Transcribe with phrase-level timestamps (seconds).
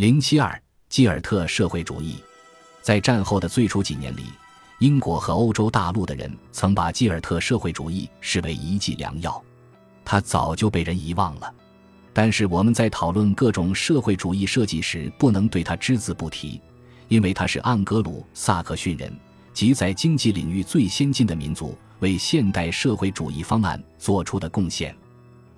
[0.00, 0.58] 零七二
[0.88, 2.16] 基尔特社会主义，
[2.80, 4.22] 在战后的最初几年里，
[4.78, 9.44] 英国和欧洲大陆的人曾把基尔特社会主义视为一剂良药，
[10.02, 11.54] 它早就被人遗忘了。
[12.14, 16.62] 但是我们在讨论各种社会主义设计时，不能对它只字不提，
[17.08, 19.14] 因为它是盎格鲁撒克逊人，
[19.52, 24.96] 即在经济领域最先进的民族，为现代社会主义方案做出的贡献。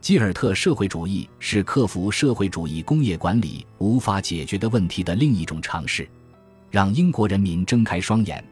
[0.02, 6.08] 基尔特社会主义是克服社会主义工业管理无法解决的问题的另一种尝试，
[6.72, 8.44] 让英国人民睁开双眼，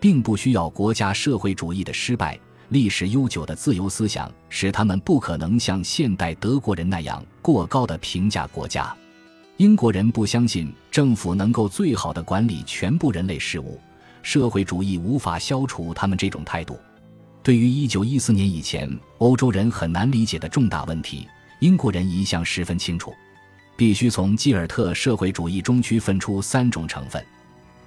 [0.00, 2.36] 并不需要国家社会主义的失败。
[2.70, 8.92] 历史悠久的自由思想使他们不可能像现代德国人那样过高的评价国家。
[9.58, 13.80] 英国人不相信政府能够最好的管理全部人类事务，
[14.22, 16.76] 社会主义无法消除他们这种态度。
[17.46, 21.28] 对于1914年以前欧洲人很难理解的重大问题，
[21.60, 23.14] 英国人一向十分清楚，
[23.76, 27.24] 必须从基尔特社会主义中区分出三种成分。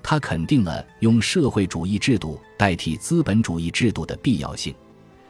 [0.01, 4.73] 他肯定了用社会主义制度代替资本主义制度的必要性，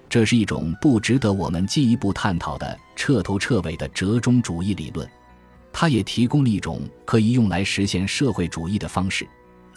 [0.07, 5.09] 这是一种不值得我们进一步探讨的彻头彻尾的折中主义理论。
[5.73, 9.27] 他也提供了一种可以用来实现社会主义的方式。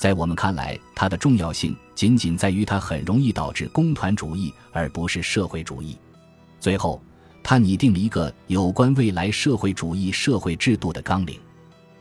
[0.03, 5.97] 在我们看来，它的重要性仅仅在于它很容易导致工团主义，而不是社会主义。
[6.59, 7.01] 最后，
[7.41, 11.39] 他拟定了一个有关未来社会主义社会制度的纲领，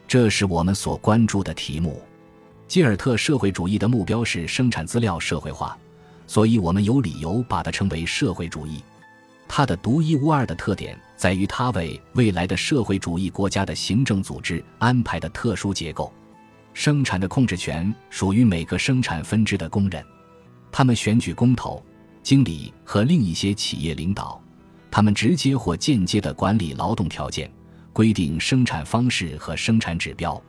[0.08, 2.02] 这是我们所关注的题目。
[2.68, 5.78] 基尔特社会主义的目标是生产资料社会化，
[6.26, 8.84] 所以我们有理由把它称为社会主义。
[9.48, 16.12] 它的独一无二的特点在于它为未来的社会主义国家的行政组织安排的特殊结构。
[16.74, 20.04] 生产的控制权属于每个生产分支的工人，
[20.72, 21.84] 他们选举工头、
[22.24, 24.42] 经理和另一些企业领导，
[24.90, 27.52] 他们直接或间接的管理劳动条件，
[27.92, 30.42] 规定生产方式和生产指标。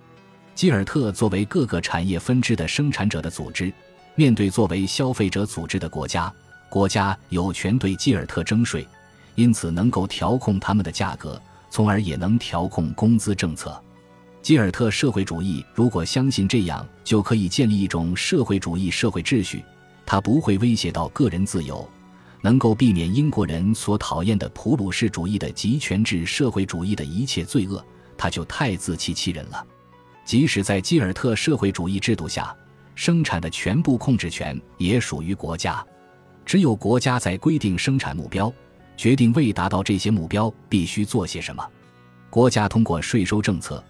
[0.55, 3.73] 基尔特作为各个产业分支的生产者的组织，
[4.15, 6.33] 面对作为消费者组织的国家，
[6.69, 8.87] 国家有权对基尔特征税，
[9.35, 13.83] 因此能够调控他们的价格，从而也能调控工资政策。
[14.43, 19.65] 基尔特社会主义如果相信这样就可以建立一种社会主义社会秩序，
[20.05, 21.89] 它不会威胁到个人自由，
[22.41, 27.85] 能够避免英国人所讨厌的普鲁士主义的集权制社会主义的一切罪恶，
[28.19, 29.65] 他就太自欺欺人了。
[30.25, 32.55] 即使在基尔特社会主义制度下，
[32.97, 35.85] 生产的全部控制权也属于国家。
[36.45, 38.53] 只有国家在规定生产目标，
[38.97, 41.65] 决定为达到这些目标必须做些什么。
[42.29, 43.83] 国家通过税收政策，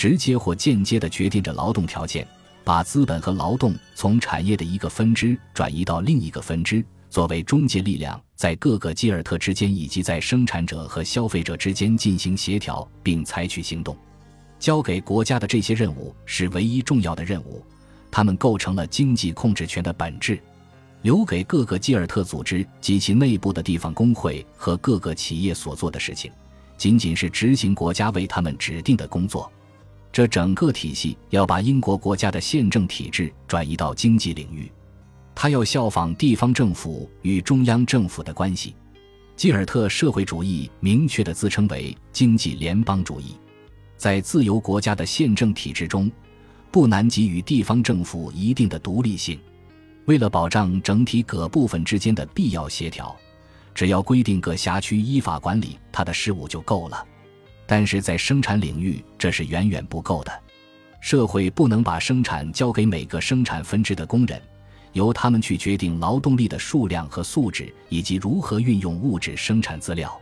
[0.00, 2.26] 直接或间接地决定着劳动条件，
[2.64, 13.94] 把资本和劳动从产业的一个分支转移到另一个分支，作为中介力量，在各个基尔特之间以及在生产者和消费者之间进行协调，并采取行动。
[14.58, 17.62] 交给国家的这些任务是唯一重要的任务，
[18.10, 20.40] 它们构成了经济控制权的本质。
[21.02, 26.32] 留给各个基尔特组织及其内部的地方工会和各个企业所做的事情，
[26.78, 29.52] 仅仅是执行国家为他们指定的工作。
[30.12, 34.70] 这整个体系要把英国国家的宪政体制转移到经济领域，
[35.34, 38.74] 它要效仿地方政府与中央政府的关系。
[39.36, 43.36] 基尔特社会主义明确的自称为经济联邦主义。
[43.96, 46.10] 在自由国家的宪政体制中，
[46.70, 49.38] 不难给予地方政府一定的独立性。
[50.06, 53.16] 为了保障整体各部分之间的必要协调，
[53.74, 57.06] 只要规定各辖区依法管理他的事务就够了。
[57.70, 60.42] 但是在生产领域，这是远远不够的。
[61.00, 64.42] 社会不能把生产交给每个生产分支的工人，
[64.92, 70.20] 由他们去决定劳动力的数量和素质，以及如何运用物质生产资料。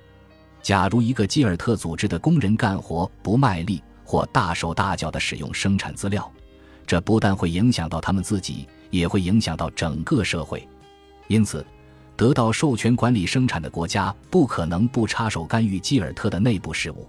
[0.60, 6.30] 假如一个基尔特组织的工人干活不卖力或大手大脚地使用生产资料，
[6.86, 10.68] 这不但会影响到他们自己，也会影响到整个社会。
[11.28, 11.64] 因此，
[12.14, 17.08] 得到授权管理生产的国家不可能不插手干预基尔特的内部事务，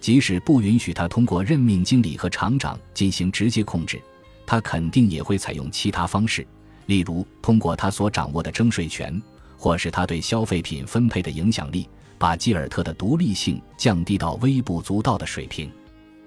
[0.00, 4.00] 即使不允许他通过任命经理和厂长进行直接控制，
[4.46, 6.46] 他肯定也会采用其他方式，
[6.86, 9.20] 例如通过他所掌握的征税权，
[9.56, 11.88] 或是他对消费品分配的影响力。
[12.20, 15.70] 把基尔特的独立性降低到微不足道的水平。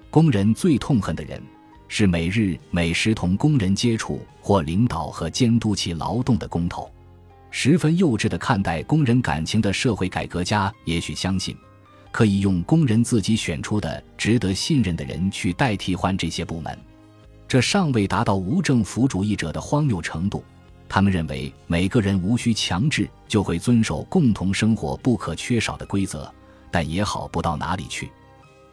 [0.08, 1.38] 工人最痛恨的人
[1.86, 6.90] 是每日每时同工人接触或领导和监督其劳动的工头。
[7.50, 11.54] 十分幼稚的看待工人感情的社会改革家，也许相信
[12.12, 16.78] 可以用工人自己选出的值得信任的人去代替换这些部门。
[17.48, 20.44] 这尚未达到无政府主义者的荒谬程度。
[20.88, 26.30] 他们认为每个人无需强制就会遵守共同生活不可缺少的规则，
[26.70, 28.10] 但也好不到哪里去。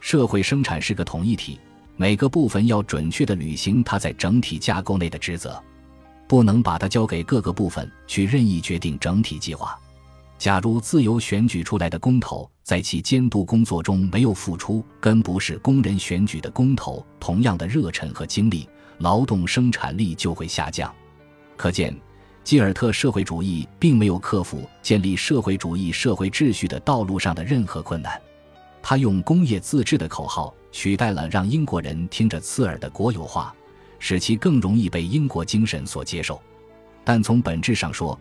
[0.00, 1.58] 社会生产是个统一体，
[1.96, 5.62] 每个部分要准确地履行它在整体架构内的职责，
[6.28, 9.78] 不能把它交给各个部分去任意决定整体计划。
[10.38, 18.68] 假如自由选举出来的工头在其监督工作中没有付出跟不是工人选举的工头同样的热忱和精力，
[18.98, 20.94] 劳动生产力就会下降。
[21.56, 21.92] 可见，
[22.44, 28.22] 基尔特社会主义并没有克服建立社会主义社会秩序的道路上的任何困难。
[28.80, 33.52] 他用工业自治的口号取代了让英国人听着刺耳的国有化，
[33.98, 36.40] 使其更容易被英国精神所接受。
[37.02, 38.16] 但从本质上说，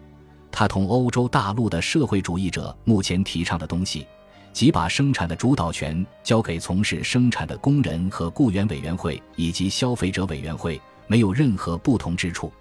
[0.52, 4.08] 他同欧洲大陆的社会主义者目前提倡的东西，
[4.52, 12.52] 即把生产的主导权交给从事生产的工人和雇员委员会以及消费者委员会，没有任何不同之处。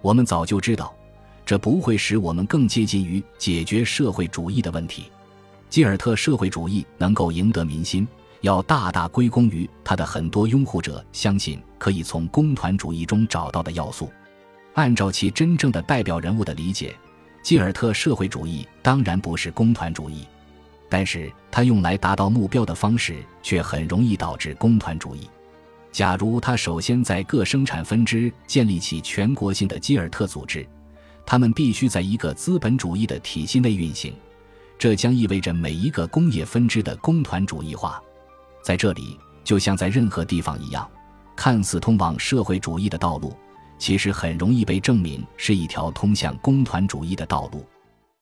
[0.00, 0.94] 我们早就知道，
[1.44, 5.04] 这不会使我们更接近于解决社会主义的问题。
[5.68, 8.06] 基尔特社会主义能够赢得民心，
[8.40, 14.10] 要大大归功于他的很多拥护者相信可以从工团主义中找到的要素。
[14.74, 16.94] 按照其真正的代表人物的理解。
[17.42, 20.26] 基尔特社会主义当然不是工团主义，
[20.88, 25.28] 但是他用来达到目标的方式却很容易导致工团主义。
[25.92, 30.66] 假如他首先在各生产分支建立起全国性的基尔特组织，
[31.24, 34.14] 他们必须在一个资本主义的体系内运行，
[34.78, 38.02] 这将意味着每一个工业分支的工团主义化。
[38.62, 40.88] 在这里，就像在任何地方一样，
[41.34, 43.34] 看似通往社会主义的道路。
[43.78, 47.62] 其实很容易被证明是一条通向工团主义的道路。